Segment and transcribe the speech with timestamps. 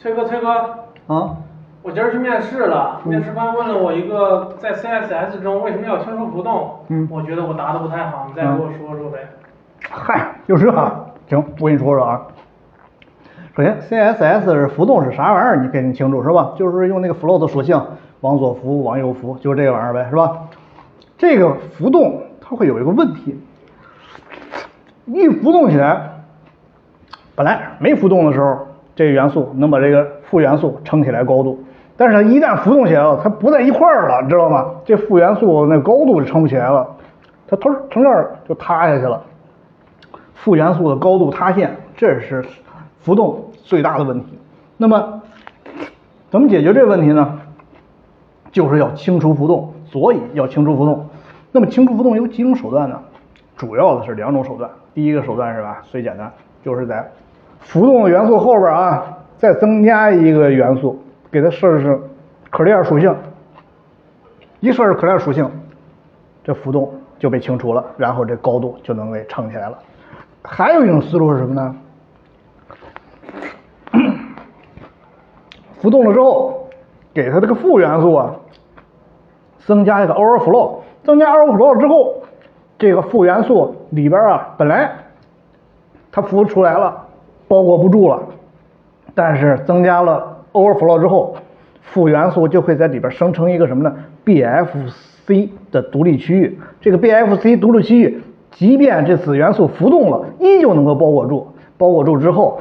[0.00, 0.48] 崔哥，崔哥，
[1.08, 1.36] 啊，
[1.82, 9.18] 我今儿去面试了，面试官问了我一个在 CSS 中为什么要清除浮动，嗯我觉得我答的不太好，你再给我说说呗。
[9.90, 10.72] 嗨，就这，
[11.28, 12.22] 行，我跟你说说啊。
[13.54, 15.56] 首先，CSS 是浮动是啥玩意儿？
[15.56, 16.52] 你肯定清楚是吧？
[16.56, 17.78] 就是用那个 float 属性
[18.22, 20.48] 往左浮、往右浮，就是这个玩意儿呗，是吧？
[21.18, 23.38] 这个浮动它会有一个问题，
[25.04, 26.22] 一浮动起来，
[27.34, 28.66] 本来没浮动的时候，
[29.00, 31.58] 这个元素能把这个负元素撑起来高度，
[31.96, 34.72] 但是它一旦浮动起来了，它不在一块儿了，知道吗？
[34.84, 36.86] 这负元素那高度就撑不起来了，
[37.48, 39.22] 它突从这儿就塌下去了。
[40.34, 42.44] 负元素的高度塌陷，这是
[42.98, 44.38] 浮动最大的问题。
[44.76, 45.22] 那么，
[46.28, 47.40] 怎么解决这个问题呢？
[48.52, 51.08] 就是要清除浮动，所以要清除浮动。
[51.52, 53.00] 那么清除浮动有几种手段呢？
[53.56, 54.68] 主要的是两种手段。
[54.92, 55.80] 第一个手段是吧？
[55.90, 56.30] 最简单，
[56.62, 57.10] 就是在
[57.60, 61.00] 浮动元素后边啊，再增加一个元素，
[61.30, 62.00] 给它设置
[62.50, 63.14] clear 属性。
[64.60, 65.50] 一设置 clear 属性，
[66.44, 69.78] 这浮动就被清除了，然后这高度就能给撑起来了。
[70.42, 71.76] 还有一种思路是什么呢？
[75.80, 76.68] 浮动了之后，
[77.14, 78.34] 给它这个负元素啊，
[79.58, 82.22] 增加一个 overflow，增加 overflow 之后，
[82.78, 84.92] 这个负元素里边啊，本来
[86.12, 87.06] 它浮出来了，
[87.50, 88.22] 包裹不住了，
[89.12, 91.34] 但是增加了 overflow 之后，
[91.82, 93.92] 负元素就会在里边生成一个什么呢
[94.24, 96.56] ？BFC 的独立区域。
[96.80, 101.48] 这个 BFC 独立区域，即便这子元素浮动了，依旧能够包裹住。
[101.76, 102.60] 包裹住之后，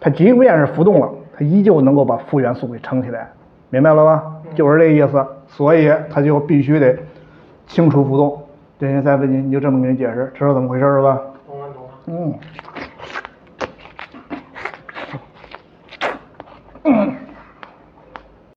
[0.00, 3.32] 它即便是浮动了，它依旧能够把负元素给撑起来，
[3.70, 4.22] 明白了吧？
[4.54, 5.26] 就是这意思。
[5.48, 6.96] 所以它就必须得
[7.66, 8.38] 清除浮动。
[8.78, 11.20] 这些再问你，你就这么给你解释，知道怎么回事了吧？
[11.48, 11.90] 懂了懂了。
[12.06, 12.34] 嗯。